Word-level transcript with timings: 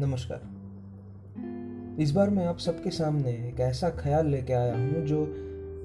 नमस्कार। 0.00 0.40
इस 2.00 2.10
बार 2.10 2.30
मैं 2.30 2.46
आप 2.46 2.58
सबके 2.58 2.90
सामने 2.90 3.30
एक 3.30 3.60
ऐसा 3.60 3.90
ख्याल 3.90 4.26
लेके 4.26 4.52
आया 4.52 4.76
हूँ 4.76 5.06
जो 5.06 5.24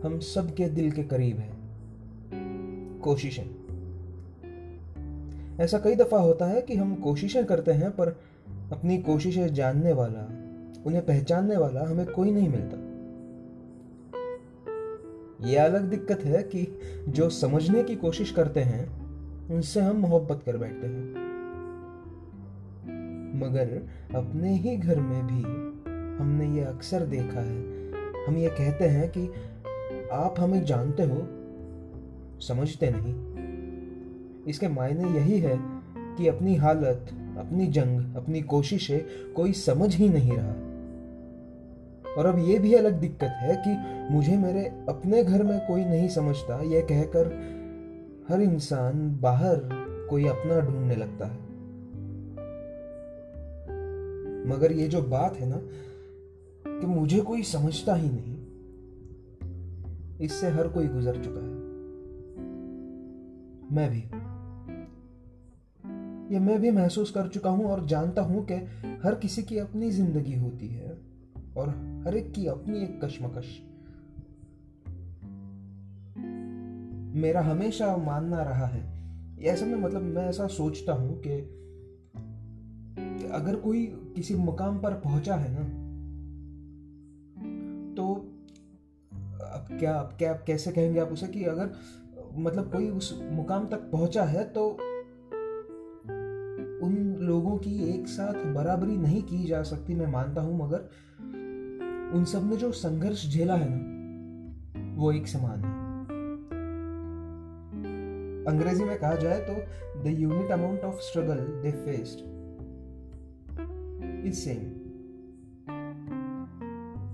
हम 0.05 0.19
सबके 0.19 0.69
दिल 0.69 0.91
के 0.91 1.03
करीब 1.03 1.37
है। 1.37 1.53
कोशिशें। 2.99 3.55
ऐसा 5.59 5.79
कई 5.79 5.95
दफ़ा 5.95 6.17
होता 6.17 6.45
है 6.45 6.61
कि 6.61 6.75
हम 6.75 6.95
कोशिशें 6.95 7.45
करते 7.45 7.71
हैं, 7.71 7.91
पर 7.91 8.09
अपनी 8.71 8.97
कोशिशें 8.97 9.53
जानने 9.53 9.93
वाला, 9.93 10.21
उन्हें 10.85 11.05
पहचानने 11.05 11.57
वाला 11.57 11.81
हमें 11.81 12.05
कोई 12.05 12.31
नहीं 12.31 12.49
मिलता। 12.49 12.77
यह 15.47 15.65
अलग 15.65 15.89
दिक्कत 15.89 16.19
है 16.19 16.43
कि 16.43 16.79
जो 17.09 17.29
समझने 17.29 17.83
की 17.83 17.95
कोशिश 17.95 18.31
करते 18.31 18.59
हैं, 18.59 19.03
उनसे 19.49 19.81
हम 19.81 19.95
मोहब्बत 19.95 20.43
कर 20.45 20.57
बैठते 20.57 20.87
हैं। 20.87 21.22
मगर 23.35 23.87
अपने 24.15 24.55
ही 24.55 24.77
घर 24.77 24.99
में 24.99 25.27
भी 25.27 25.41
हमने 26.23 26.55
ये 26.55 26.63
अक्सर 26.63 27.05
देखा 27.05 27.39
है। 27.39 27.83
हम 28.25 28.37
ये 28.37 28.49
कहते 28.49 28.85
हैं 28.85 29.11
कि 29.17 29.31
आप 30.11 30.35
हमें 30.39 30.65
जानते 30.65 31.03
हो, 31.03 31.27
समझते 32.39 32.91
नहीं। 32.95 33.33
इसके 34.47 34.67
मायने 34.67 35.19
यही 35.19 35.39
है 35.39 35.59
कि 36.17 36.27
अपनी 36.27 36.55
हालत, 36.55 37.07
अपनी 37.37 37.67
जंग, 37.67 38.15
अपनी 38.15 38.41
कोशिशें 38.41 39.33
कोई 39.33 39.53
समझ 39.53 39.95
ही 39.95 40.09
नहीं 40.09 40.31
रहा। 40.37 40.73
और 42.17 42.25
अब 42.25 42.39
ये 42.39 42.59
भी 42.59 42.73
अलग 42.73 42.93
दिक्कत 42.93 43.33
है 43.41 43.63
कि 43.67 43.77
मुझे 44.13 44.37
मेरे 44.37 44.65
अपने 44.89 45.23
घर 45.23 45.43
में 45.43 45.59
कोई 45.59 45.85
नहीं 45.85 46.09
समझता। 46.09 46.61
यह 46.63 46.81
कहकर 46.81 47.27
हर 48.29 48.41
इंसान 48.41 49.19
बाहर 49.21 49.61
कोई 50.09 50.25
अपना 50.25 50.59
ढूँढने 50.59 50.95
लगता 50.95 51.25
है। 51.25 51.42
मगर 54.45 54.71
ये 54.71 54.87
जो 54.87 55.01
बात 55.01 55.37
है 55.37 55.49
ना, 55.49 55.59
कि 56.65 56.85
मुझे 56.85 57.19
कोई 57.21 57.43
समझता 57.43 57.95
ही 57.95 58.09
नहीं, 58.09 58.37
इससे 60.19 60.49
हर 60.49 60.67
कोई 60.67 60.87
गुजर 60.87 61.23
चुका 61.23 61.39
है। 61.39 61.61
मैं 63.71 63.89
भी 63.89 64.03
ये 66.33 66.39
मैं 66.39 66.59
भी 66.61 66.71
महसूस 66.71 67.11
कर 67.11 67.27
चुका 67.27 67.49
हूँ 67.49 67.65
और 67.65 67.85
जानता 67.85 68.21
हूँ 68.21 68.45
कि 68.45 68.53
हर 69.03 69.15
किसी 69.15 69.41
की 69.43 69.57
अपनी 69.57 69.89
ज़िंदगी 69.91 70.35
होती 70.35 70.67
है 70.67 70.91
और 71.57 71.69
हर 72.05 72.15
एक 72.15 72.31
की 72.33 72.45
अपनी 72.47 72.79
एक 72.79 72.99
कश्मकश। 73.03 73.47
मेरा 77.15 77.41
हमेशा 77.41 77.95
मानना 77.97 78.41
रहा 78.43 78.67
है, 78.67 78.81
ऐसा 79.43 79.65
में 79.65 79.75
मतलब 79.75 80.01
मैं 80.01 80.27
ऐसा 80.29 80.47
सोचता 80.47 80.93
हूँ 80.93 81.21
कि 81.27 81.39
अगर 83.31 83.55
कोई 83.55 83.85
किसी 84.15 84.35
मुकाम 84.35 84.79
पर 84.79 84.93
पहुँचा 84.93 85.35
है 85.35 85.51
ना? 85.51 85.63
तो 87.95 88.13
अब 89.43 89.67
क्या 89.79 89.93
अब 89.93 90.15
क्या 90.17 90.33
कैसे 90.47 90.71
कहेंगे 90.71 90.99
आप 90.99 91.07
उसे 91.07 91.27
कि 91.27 91.43
अगर 91.43 91.73
मतलब 92.35 92.71
कोई 92.71 92.89
उस 92.89 93.19
मुकाम 93.31 93.67
तक 93.67 93.89
पहुँचा 93.91 94.23
है 94.23 94.43
तो 94.43 94.69
उन 96.85 97.15
लोगों 97.19 97.57
की 97.57 97.77
एक 97.89 98.07
साथ 98.07 98.33
बराबरी 98.53 98.97
नहीं 98.97 99.21
की 99.21 99.43
जा 99.43 99.61
सकती, 99.63 99.93
मैं 99.93 100.07
मानता 100.07 100.41
हूँ, 100.41 100.57
मगर 100.57 100.89
उन 102.17 102.25
सबने 102.25 102.55
जो 102.55 102.71
संघर्ष 102.71 103.27
झेला 103.29 103.55
है 103.55 103.67
ना, 103.69 104.95
वो 104.95 105.11
एक 105.11 105.27
समान 105.27 105.63
है। 105.63 105.81
अंग्रेज़ी 108.47 108.83
में 108.83 108.97
कहा 108.99 109.15
जाए 109.15 109.39
तो 109.39 109.53
the 110.03 110.07
unit 110.07 110.51
amount 110.51 110.81
of 110.81 110.95
struggle 110.95 111.39
they 111.63 111.71
faced 111.71 112.32
is 114.31 114.43
same 114.43 114.65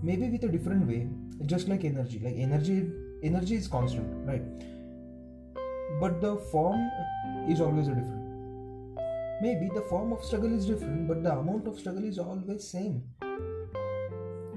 maybe 0.01 0.29
with 0.29 0.43
a 0.43 0.47
different 0.47 0.87
way 0.87 1.07
just 1.45 1.67
like 1.67 1.83
energy 1.83 2.19
like 2.23 2.37
energy 2.37 2.77
energy 3.23 3.55
is 3.55 3.67
constant 3.67 4.27
right 4.27 4.43
but 6.01 6.21
the 6.21 6.35
form 6.51 6.79
is 7.49 7.61
always 7.61 7.87
a 7.87 7.95
different 7.95 8.19
maybe 9.41 9.69
the 9.75 9.81
form 9.89 10.13
of 10.13 10.23
struggle 10.23 10.53
is 10.53 10.65
different 10.65 11.07
but 11.07 11.23
the 11.23 11.31
amount 11.31 11.67
of 11.67 11.79
struggle 11.79 12.03
is 12.03 12.19
always 12.19 12.69
same 12.75 13.01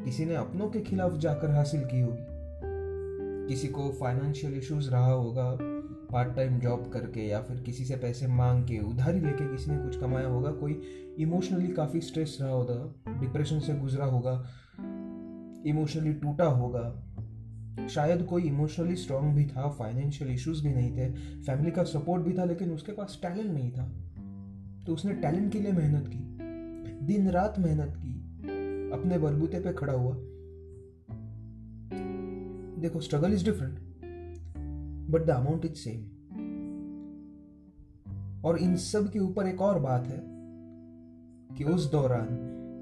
किसी 0.04 0.24
ने 0.24 0.34
अपनों 0.34 0.68
के 0.70 0.80
खिलाफ 0.80 1.12
जाकर 1.24 1.50
हासिल 1.54 1.84
की 1.90 2.00
होगी 2.00 3.46
किसी 3.48 3.68
को 3.68 3.88
फाइनेंशियल 4.00 4.54
इश्यूज़ 4.58 4.90
रहा 4.90 5.12
होगा 5.12 5.46
पार्ट 6.12 6.34
टाइम 6.36 6.58
जॉब 6.60 6.90
करके 6.92 7.20
या 7.20 7.40
फिर 7.42 7.60
किसी 7.60 7.84
से 7.84 7.96
पैसे 7.96 8.26
मांग 8.26 8.64
के, 8.64 8.78
उधारी 8.80 9.20
लेके 9.20 9.50
किसी 9.50 9.70
ने 9.70 9.78
कुछ 9.78 10.00
कमाया 10.00 10.26
होगा, 10.26 10.50
कोई 10.52 10.80
इमोशनली 11.18 11.68
काफ़ी 11.68 12.00
स्ट्रेस 12.00 12.36
रहा 12.40 12.50
होगा 12.50 13.20
डिप्रेशन 13.20 13.60
से 13.60 13.74
गुजरा 13.74 14.04
होगा 14.04 14.32
इमोशनली 15.66 16.12
टूटा 16.14 16.44
होगा, 16.44 16.82
शायद 17.88 18.22
कोई 18.22 18.42
इमोशनली 18.42 18.96
स्ट्रांग 18.96 19.34
भी 19.34 19.44
था 19.46 19.68
फाइनेंशियल 19.68 20.30
इश्यूज़ 20.30 20.62
भी 20.64 20.72
नहीं 20.74 20.90
थे 20.96 21.10
फैमिली 21.42 21.70
का 21.70 21.82
सपोर्ट 21.84 22.22
भी 22.22 22.32
था, 22.32 22.44
लेकिन 22.44 22.70
उसके 22.70 22.92
पास 22.92 23.18
टैलेंट 23.22 23.50
नहीं 23.50 23.70
था। 23.72 23.84
तो 24.86 24.92
उसने 24.92 25.14
टैलेंट 25.14 25.52
के 25.52 25.60
लिए 25.60 25.72
मेहनत 25.72 26.08
की, 26.08 27.06
दिन 27.06 27.30
रात 27.30 27.58
मेहनत 27.58 27.94
की, 27.96 28.12
अपने 28.92 29.18
बलबूते 29.18 29.60
पे 29.60 29.72
खड़ा 29.72 29.92
हुआ। 29.92 30.16
देखो 32.82 33.00
struggle 33.00 33.32
is 33.32 33.44
different 33.44 33.78
but 35.12 35.26
the 35.26 35.30
amount 35.30 35.64
is 35.64 35.74
same 35.74 36.02
और 38.44 38.58
इन 38.58 38.76
सब 38.76 39.10
के 39.12 39.18
ऊपर 39.18 39.46
एक 39.46 39.60
और 39.60 39.78
बात 39.78 40.06
है 40.06 40.20
कि 41.56 41.64
उस 41.64 41.90
दौरान, 41.90 42.28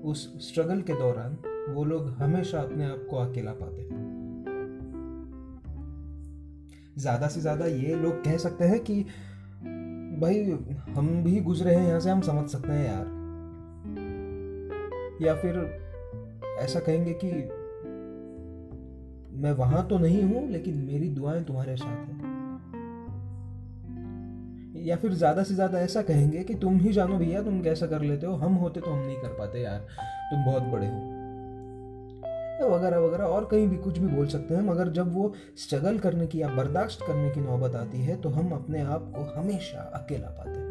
उस 0.05 0.49
स्ट्रगल 0.49 0.83
के 0.83 0.93
दौरान, 0.93 1.39
वो 1.75 1.85
लोग 1.85 2.09
हमेशा 2.09 2.61
अपने 2.61 2.85
आप 2.85 3.07
को 3.11 3.17
अकेला 3.17 3.53
पाते 3.53 3.83
हैं। 3.83 4.09
ज़्यादा 6.99 7.29
से 7.29 7.41
ज़्यादा 7.41 7.67
ये 7.67 7.95
लोग 7.95 8.25
कह 8.25 8.37
सकते 8.37 8.65
हैं 8.65 8.79
कि, 8.81 9.03
भाई, 10.21 10.41
हम 10.95 11.23
भी 11.25 11.41
गुजरे 11.41 11.75
हैं, 11.75 11.89
यहाँ 11.89 12.01
से 12.01 12.11
हम 12.11 12.21
समझ 12.21 12.49
सकते 12.51 12.73
हैं 12.73 12.87
यार। 12.87 13.07
या 15.23 15.35
फिर 15.35 15.57
ऐसा 16.59 16.81
कहेंगे 16.81 17.19
कि, 17.25 17.31
मैं 19.39 19.53
वहाँ 19.53 19.87
तो 19.89 19.99
नहीं 19.99 20.23
हूँ, 20.23 20.49
लेकिन 20.51 20.77
मेरी 20.77 21.09
दुआएँ 21.09 21.45
तुम्हारे 21.45 21.77
साथ 21.77 22.09
हैं। 22.09 22.20
या 24.81 24.97
फिर 24.97 25.13
ज़्यादा 25.13 25.43
से 25.43 25.55
ज़्यादा 25.55 25.79
ऐसा 25.79 26.03
कहेंगे 26.03 26.43
कि 26.45 26.55
तुम 26.55 26.79
ही 26.79 26.93
जानो 26.93 27.19
भैया, 27.19 27.43
तुम 27.43 27.61
कैसा 27.63 27.87
कर 27.87 28.01
लेते 28.01 28.27
हो? 28.27 28.35
हम 28.35 28.55
होते 28.55 28.81
तो 28.81 28.91
हम 28.91 28.99
नहीं 28.99 29.17
कर 29.17 29.29
पाते 29.29 29.61
यार। 29.61 29.87
तुम 30.31 30.45
बहुत 30.45 30.63
बड़े 30.63 30.87
हो। 30.87 31.19
वगैरह 32.69 32.99
वगैरह, 32.99 33.25
और 33.25 33.45
कहीं 33.45 33.69
भी 33.69 33.77
कुछ 33.77 33.99
भी 33.99 34.07
बोल 34.07 34.27
सकते 34.27 34.55
हैं, 34.55 34.63
मगर 34.63 34.89
जब 34.89 35.13
वो 35.15 35.33
स्ट्रगल 35.57 35.99
करने 35.99 36.27
की 36.27 36.41
या 36.43 36.49
बर्दाश्त 36.49 37.01
करने 37.07 37.31
की 37.31 37.41
नौबत 37.41 37.75
आती 37.75 37.99
है 37.99 38.17
तो 38.21 38.29
हम 38.29 38.51
अपने 38.51 38.81
आप 38.81 39.13
को 39.17 39.23
हमेशा 39.41 39.81
अकेला 39.95 40.29
पाते 40.29 40.51
हैं। 40.51 40.69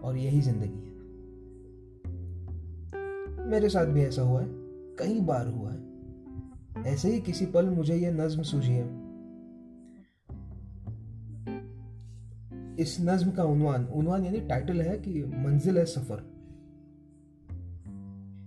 और 0.00 0.16
यही 0.16 0.40
ज़िंदगी 0.40 0.78
है। 0.78 0.94
मेरे 3.46 3.68
साथ 3.68 3.86
भी 3.86 4.04
ऐसा 4.04 4.22
हुआ 4.22 4.40
है। 4.40 4.48
कई 4.98 5.20
बार 5.20 5.46
हुआ 5.46 5.70
है। 5.70 5.78
ऐसे 6.86 7.08
ही 7.08 7.20
किसी 7.20 7.46
पल 7.46 7.66
मुझे 7.66 7.94
यह 7.94 8.10
नज्म 8.12 8.42
सूझी 8.42 8.72
है। 8.72 9.05
इस 12.78 12.96
नज्म 13.00 13.30
का 13.30 13.44
उन्वान 13.44 13.84
उन्वान 13.84 14.24
यानी 14.24 14.40
टाइटल 14.40 14.82
है 14.82 14.98
कि 14.98 15.24
मंजिल 15.24 15.78
है 15.78 15.84
सफ़र। 15.84 16.36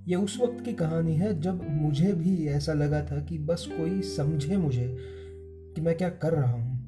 ये 0.07 0.15
उस 0.15 0.39
वक्त 0.41 0.65
की 0.65 0.73
कहानी 0.73 1.15
है 1.15 1.41
जब 1.41 1.69
मुझे 1.69 2.13
भी 2.13 2.47
ऐसा 2.47 2.73
लगा 2.73 3.05
था 3.05 3.21
कि 3.21 3.37
बस 3.37 3.69
कोई 3.71 4.01
समझे 4.01 4.57
मुझे 4.57 4.97
कि 5.75 5.81
मैं 5.81 5.97
क्या 5.97 6.09
कर 6.09 6.33
रहा 6.33 6.51
हूँ। 6.51 6.79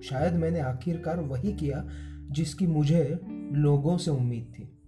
शायद 0.00 0.34
मैंने 0.34 0.60
आखिरकार 0.60 1.20
वही 1.20 1.52
किया 1.52 1.88
जिसकी 2.30 2.66
मुझे 2.66 3.20
लोगों 3.52 3.98
से 3.98 4.10
उम्मीद 4.10 4.52
थी। 4.58 4.78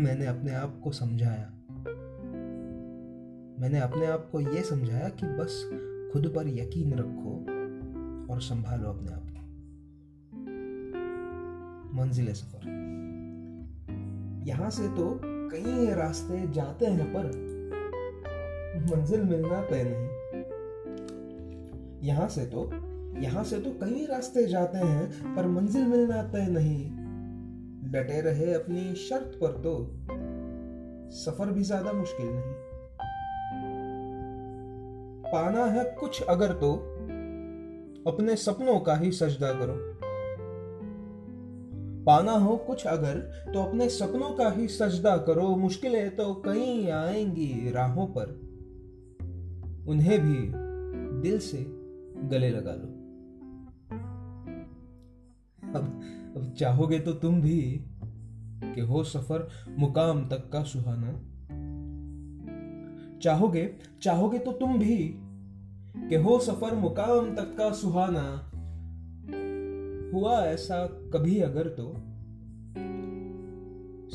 मैंने 0.00 0.26
अपने 0.26 0.54
आप 0.54 0.80
को 0.84 0.90
समझाया। 0.90 1.52
मैंने 3.60 3.78
अपने 3.78 4.06
आप 4.06 4.28
को 4.32 4.40
यह 4.40 4.62
समझाया 4.62 5.08
कि 5.08 5.26
बस 5.26 5.70
खुद 6.12 6.32
पर 6.36 6.48
यकीन 6.48 6.94
रखो। 6.94 7.55
और 8.36 8.42
संभालो 8.42 8.88
अपने 8.88 9.12
आप 9.12 9.26
को। 9.26 9.42
मंजिल 11.96 12.32
सफ़र। 12.32 12.64
यहाँ 14.46 14.70
से 14.70 14.88
तो 14.88 15.04
कई 15.22 15.94
रास्ते 15.94 16.40
जाते 16.52 16.86
हैं, 16.86 17.06
पर 17.12 17.26
मंजिल 18.90 19.22
मिलना 19.22 19.60
तय 19.62 19.84
नहीं। 19.84 20.42
यहाँ 22.02 22.28
से 22.28 22.44
तो 22.46 22.64
यहाँ 23.20 23.44
से 23.44 23.58
तो 23.58 23.70
कई 23.70 24.04
रास्ते 24.06 24.46
जाते 24.46 24.78
हैं, 24.78 25.34
पर 25.36 25.46
मंजिल 25.46 25.86
मिलना 25.86 26.22
तय 26.22 26.46
नहीं। 26.50 26.84
डटे 27.92 28.20
रहे 28.20 28.52
अपनी 28.54 28.94
शर्त 28.94 29.38
पर 29.42 29.52
तो 29.62 29.72
सफ़र 31.14 31.52
भी 31.52 31.62
ज़्यादा 31.62 31.92
मुश्किल 31.92 32.26
नहीं। 32.26 32.54
पाना 35.24 35.64
है 35.64 35.84
कुछ 36.00 36.22
अगर 36.22 36.52
तो 36.52 36.70
अपने 38.06 38.36
सपनों 38.36 38.80
का 38.80 38.96
ही 38.96 39.12
सजदा 39.12 39.52
करो। 39.52 39.96
पाना 42.04 42.32
हो 42.32 42.56
कुछ 42.56 42.86
अगर 42.86 43.18
तो 43.54 43.62
अपने 43.62 43.88
सपनों 43.88 44.30
का 44.30 44.50
ही 44.50 44.68
सजदा 44.68 45.16
करो। 45.16 45.56
मुश्किलें 45.56 46.16
तो 46.16 46.34
कहीं 46.34 46.90
आएँगी 46.90 47.70
राहों 47.70 48.06
पर। 48.06 48.46
उन्हें 49.88 50.20
भी 50.20 50.52
दिल 51.22 51.38
से 51.38 51.66
गले 52.28 52.50
लगा 52.50 52.72
लो। 52.72 52.92
अब 55.78 56.00
अब 56.36 56.54
चाहोगे 56.58 56.98
तो 56.98 57.12
तुम 57.12 57.40
भी 57.40 57.84
कि 58.64 58.80
हो 58.80 59.04
सफ़र 59.04 59.48
मुकाम 59.78 60.28
तक 60.28 60.50
का 60.52 60.62
सुहाना। 60.62 61.12
चाहोगे 63.22 63.76
चाहोगे 64.02 64.38
तो 64.38 64.52
तुम 64.52 64.78
भी 64.78 65.22
कि 65.98 66.14
हो 66.14 66.38
सफ़र 66.38 66.74
मुकाम 66.74 67.34
तक 67.34 67.56
का 67.58 67.72
सुहाना 67.72 68.50
हुआ 70.14 70.40
ऐसा 70.44 70.86
कभी 70.86 71.40
अगर 71.40 71.68
तो। 71.68 71.92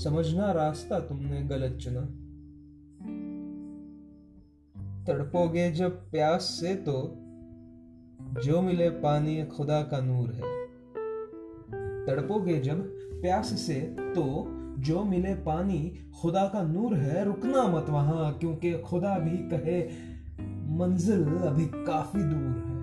समझना 0.01 0.51
रास्ता 0.51 0.99
तुमने 0.99 1.41
गलत 1.41 1.77
चुना। 1.77 2.01
तड़पोगे 5.07 5.71
जब 5.71 6.11
प्यास 6.11 6.41
से 6.41 6.75
तो 6.75 7.15
जो 8.43 8.61
मिले 8.61 8.89
पानी 8.89 9.45
खुदा 9.45 9.81
का 9.81 9.99
नूर 9.99 10.31
है। 10.31 10.61
तड़पोगे 12.05 12.59
जब 12.59 12.81
प्यास 13.21 13.45
से 13.45 13.95
तो 13.99 14.45
जो 14.79 15.03
मिले 15.03 15.35
पानी 15.35 15.97
खुदा 16.21 16.47
का 16.47 16.63
नूर 16.63 16.95
है। 16.95 17.25
रुकना 17.25 17.63
मत 17.63 17.85
वहाँ, 17.89 18.37
क्योंकि 18.37 18.79
खुदा 18.79 19.19
भी 19.19 19.37
कहे 19.37 19.81
मंजिल 20.81 21.23
अभी 21.47 21.65
काफ़ी 21.65 22.23
दूर 22.23 22.53
है। 22.57 22.79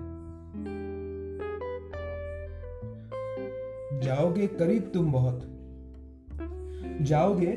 जाओगे 4.01 4.47
करीब 4.47 4.91
तुम 4.93 5.11
बहुत। 5.11 5.41
जाओगे 7.01 7.51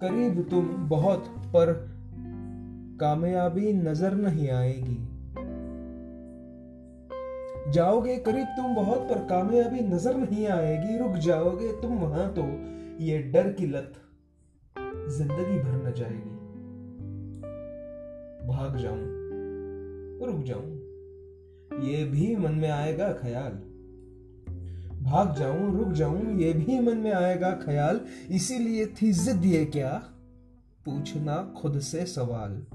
करीब 0.00 0.40
तुम 0.50 0.66
बहुत, 0.88 1.24
पर 1.28 1.72
कामयाबी 3.00 3.72
नज़र 3.72 4.14
नहीं 4.14 4.48
आएगी। 4.50 4.96
जाओगे 7.72 8.16
करीब 8.16 8.46
तुम 8.46 8.74
बहुत, 8.74 8.98
पर 8.98 9.18
कामयाबी 9.24 9.80
नज़र 9.80 10.16
नहीं 10.16 10.46
आएगी। 10.46 10.98
रुक 10.98 11.16
जाओगे 11.16 11.72
तुम 11.72 11.98
वहाँ 11.98 12.28
तो 12.34 12.42
ये 13.04 13.18
डर 13.18 13.52
की 13.52 13.66
लत 13.66 13.92
ज़िंदगी 15.10 15.58
भर 15.58 15.88
न 15.88 15.92
जाएगी। 15.92 16.36
भाग 18.48 18.76
जाऊँ। 18.76 19.27
रुक 20.26 20.44
जाऊँ। 20.44 20.88
ये 21.84 22.04
भी 22.04 22.36
मन 22.36 22.52
में 22.52 22.70
आएगा 22.70 23.12
ख्याल। 23.12 23.52
भाग 25.02 25.36
जाऊँ, 25.38 25.78
रुक 25.78 25.92
जाऊँ, 25.92 26.40
ये 26.40 26.52
भी 26.52 26.80
मन 26.80 26.96
में 26.96 27.12
आएगा 27.12 27.50
ख्याल। 27.50 28.00
इसीलिए 28.30 28.86
थी 28.86 29.12
जिद 29.12 29.44
ये 29.44 29.64
क्या? 29.64 30.02
पूछना 30.84 31.54
खुद 31.56 31.80
से 31.80 32.06
सवाल। 32.06 32.66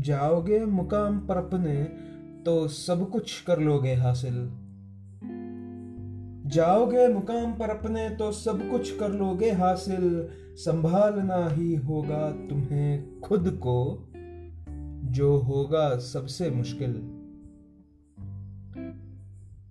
जाओगे 0.00 0.64
मुकाम 0.64 1.18
पर 1.18 1.36
अपने 1.36 1.84
तो 2.44 2.68
सब 2.68 3.10
कुछ 3.10 3.40
कर 3.40 3.58
लोगे 3.58 3.94
हासिल। 3.94 4.50
जाओगे 6.50 7.08
मुकाम 7.08 7.52
पर 7.52 7.70
अपने 7.70 8.10
तो 8.10 8.32
सब 8.32 8.70
कुछ 8.70 8.98
कर 8.98 9.10
लोगे 9.10 9.50
हासिल। 9.52 10.28
संभालना 10.54 11.48
ही 11.48 11.74
होगा 11.74 12.30
तुम्हें 12.30 13.20
खुद 13.20 13.60
को। 13.62 14.07
जो 15.10 15.36
होगा 15.36 15.96
सबसे 15.96 16.50
मुश्किल। 16.50 16.92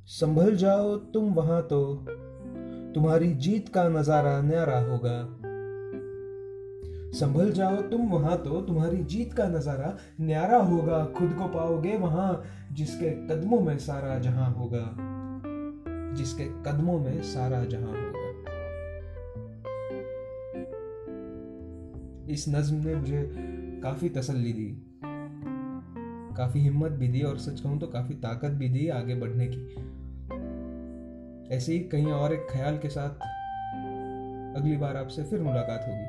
संभल 0.05 0.55
जाओ 0.55 0.95
तुम 0.95 1.33
वहाँ 1.33 1.61
तो 1.61 2.05
तुम्हारी 2.95 3.33
जीत 3.33 3.69
का 3.69 3.89
नज़ारा 3.89 4.41
न्यारा 4.41 4.79
होगा। 4.79 5.37
संभल 7.19 7.51
जाओ 7.51 7.75
तुम 7.75 8.07
वहाँ 8.07 8.37
तो 8.37 8.61
तुम्हारी 8.61 9.03
जीत 9.03 9.33
का 9.33 9.47
नज़ारा 9.47 9.97
न्यारा 10.21 10.57
होगा। 10.57 11.05
खुद 11.05 11.33
को 11.33 11.47
पाओगे 11.47 11.97
वहाँ, 11.97 12.43
जिसके 12.73 13.09
कदमों 13.09 13.61
में 13.61 13.77
सारा 13.77 14.19
जहाँ 14.19 14.53
होगा। 14.53 14.95
जिसके 16.15 16.43
कदमों 16.43 16.99
में 16.99 17.21
सारा 17.21 17.65
जहाँ 17.65 17.91
होगा। 17.91 18.25
इस 22.33 22.45
नज्म 22.49 22.75
ने 22.75 22.95
मुझे 22.95 23.31
काफ़ी 23.83 24.09
तसल्ली 24.09 24.53
दी। 24.53 24.86
काफ़ी 26.37 26.59
हिम्मत 26.59 26.91
भी 26.91 27.07
दी 27.07 27.21
और 27.21 27.37
सच 27.37 27.59
कहूँ 27.59 27.79
तो 27.79 27.87
काफ़ी 27.87 28.15
ताकत 28.15 28.51
भी 28.51 28.69
दी 28.69 28.87
आगे 28.89 29.15
बढ़ने 29.15 29.47
की। 29.47 29.61
ऐसे 31.55 31.73
ही 31.73 31.79
कहीं 31.79 32.11
और 32.11 32.33
एक 32.33 32.47
ख्याल 32.51 32.77
के 32.77 32.89
साथ 32.89 33.09
अगली 34.57 34.77
बार 34.77 34.97
आपसे 34.97 35.23
फिर 35.23 35.41
मुलाकात 35.41 35.85
होगी। 35.87 36.05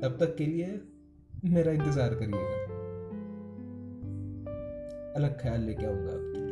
तब 0.00 0.16
तक 0.20 0.34
के 0.38 0.46
लिए 0.46 0.80
मेरा 1.44 1.72
इंतज़ार 1.72 2.14
करिएगा। 2.14 2.64
अलग 5.16 5.40
ख्याल 5.40 5.60
लेके 5.60 5.86
आऊँगा 5.86 6.12
आपकी 6.12 6.45